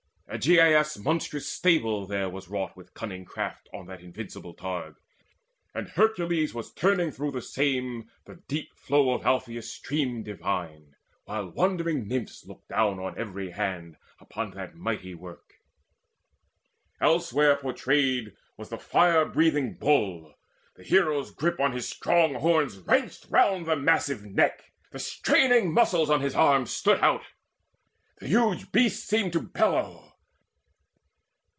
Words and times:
Augeias' 0.33 0.97
monstrous 0.97 1.45
stable 1.49 2.05
there 2.07 2.29
was 2.29 2.47
wrought 2.47 2.73
With 2.77 2.93
cunning 2.93 3.25
craft 3.25 3.67
on 3.73 3.87
that 3.87 3.99
invincible 3.99 4.53
targe; 4.53 4.95
And 5.75 5.89
Hercules 5.89 6.53
was 6.53 6.71
turning 6.71 7.11
through 7.11 7.31
the 7.31 7.41
same 7.41 8.09
The 8.23 8.35
deep 8.47 8.73
flow 8.77 9.11
of 9.11 9.25
Alpheius' 9.25 9.69
stream 9.69 10.23
divine, 10.23 10.95
While 11.25 11.49
wondering 11.51 12.07
Nymphs 12.07 12.45
looked 12.45 12.69
down 12.69 12.97
on 12.97 13.17
every 13.19 13.49
hand 13.49 13.97
Upon 14.21 14.51
that 14.51 14.73
mighty 14.73 15.13
work. 15.13 15.55
Elsewhere 17.01 17.57
portrayed 17.57 18.31
Was 18.55 18.69
the 18.69 18.77
Fire 18.77 19.25
breathing 19.25 19.73
Bull: 19.73 20.33
the 20.75 20.83
Hero's 20.83 21.31
grip 21.31 21.59
On 21.59 21.73
his 21.73 21.89
strong 21.89 22.35
horns 22.35 22.77
wrenched 22.77 23.25
round 23.29 23.65
the 23.65 23.75
massive 23.75 24.23
neck: 24.23 24.71
The 24.91 24.99
straining 24.99 25.73
muscles 25.73 26.09
on 26.09 26.21
his 26.21 26.35
arm 26.35 26.67
stood 26.67 26.99
out: 27.01 27.25
The 28.21 28.29
huge 28.29 28.71
beast 28.71 29.05
seemed 29.09 29.33
to 29.33 29.41
bellow. 29.41 30.07